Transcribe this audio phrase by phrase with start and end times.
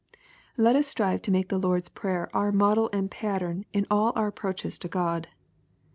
[0.57, 4.25] Let us strive to make the Lord's Prayer our model and pattern in all our
[4.25, 5.27] approaches to God.